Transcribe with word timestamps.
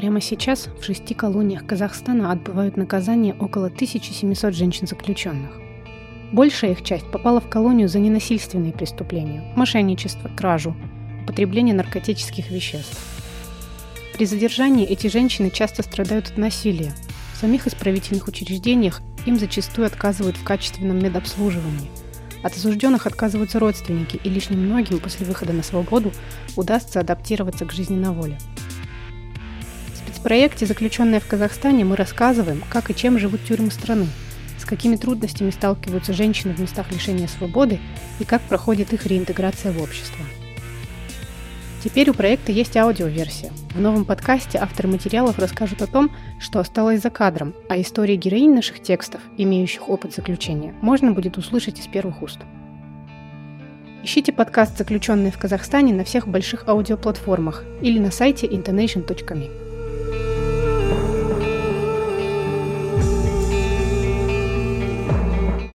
Прямо 0.00 0.22
сейчас 0.22 0.70
в 0.80 0.82
шести 0.82 1.12
колониях 1.12 1.66
Казахстана 1.66 2.32
отбывают 2.32 2.78
наказание 2.78 3.34
около 3.34 3.66
1700 3.66 4.54
женщин-заключенных. 4.54 5.50
Большая 6.32 6.70
их 6.70 6.82
часть 6.82 7.04
попала 7.10 7.38
в 7.38 7.50
колонию 7.50 7.86
за 7.86 7.98
ненасильственные 7.98 8.72
преступления– 8.72 9.52
мошенничество, 9.56 10.30
кражу, 10.34 10.74
употребление 11.24 11.74
наркотических 11.74 12.50
веществ. 12.50 12.98
При 14.14 14.24
задержании 14.24 14.86
эти 14.86 15.08
женщины 15.08 15.50
часто 15.50 15.82
страдают 15.82 16.28
от 16.28 16.38
насилия. 16.38 16.94
В 17.34 17.36
самих 17.36 17.66
исправительных 17.66 18.26
учреждениях 18.26 19.02
им 19.26 19.38
зачастую 19.38 19.86
отказывают 19.86 20.38
в 20.38 20.44
качественном 20.44 20.98
медобслуживании. 20.98 21.90
От 22.42 22.56
осужденных 22.56 23.06
отказываются 23.06 23.58
родственники, 23.58 24.18
и 24.24 24.30
лишь 24.30 24.48
немногим 24.48 24.98
после 24.98 25.26
выхода 25.26 25.52
на 25.52 25.62
свободу 25.62 26.10
удастся 26.56 27.00
адаптироваться 27.00 27.66
к 27.66 27.72
жизни 27.72 27.96
на 27.96 28.14
воле. 28.14 28.38
В 30.20 30.22
спецпроекте 30.22 30.66
«Заключенные 30.66 31.18
в 31.18 31.26
Казахстане» 31.26 31.86
мы 31.86 31.96
рассказываем, 31.96 32.62
как 32.68 32.90
и 32.90 32.94
чем 32.94 33.18
живут 33.18 33.42
тюрьмы 33.42 33.70
страны, 33.70 34.06
с 34.58 34.66
какими 34.66 34.96
трудностями 34.96 35.48
сталкиваются 35.48 36.12
женщины 36.12 36.52
в 36.52 36.58
местах 36.58 36.92
лишения 36.92 37.26
свободы 37.26 37.80
и 38.18 38.24
как 38.24 38.42
проходит 38.42 38.92
их 38.92 39.06
реинтеграция 39.06 39.72
в 39.72 39.82
общество. 39.82 40.22
Теперь 41.82 42.10
у 42.10 42.12
проекта 42.12 42.52
есть 42.52 42.76
аудиоверсия. 42.76 43.50
В 43.74 43.80
новом 43.80 44.04
подкасте 44.04 44.58
авторы 44.58 44.90
материалов 44.90 45.38
расскажут 45.38 45.80
о 45.80 45.86
том, 45.86 46.10
что 46.38 46.60
осталось 46.60 47.00
за 47.00 47.08
кадром, 47.08 47.54
а 47.70 47.80
истории 47.80 48.16
героинь 48.16 48.54
наших 48.54 48.82
текстов, 48.82 49.22
имеющих 49.38 49.88
опыт 49.88 50.14
заключения, 50.14 50.74
можно 50.82 51.12
будет 51.12 51.38
услышать 51.38 51.80
из 51.80 51.86
первых 51.86 52.20
уст. 52.20 52.40
Ищите 54.02 54.34
подкаст 54.34 54.76
«Заключенные 54.76 55.32
в 55.32 55.38
Казахстане» 55.38 55.94
на 55.94 56.04
всех 56.04 56.28
больших 56.28 56.68
аудиоплатформах 56.68 57.64
или 57.80 57.98
на 57.98 58.10
сайте 58.10 58.46
intonation.me. 58.46 59.69